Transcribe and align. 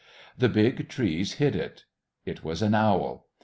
The 0.35 0.49
big 0.49 0.89
trees 0.89 1.33
hid 1.33 1.55
it. 1.55 1.85
It 2.25 2.43
was 2.43 2.63
an 2.63 2.73
owl. 2.73 3.27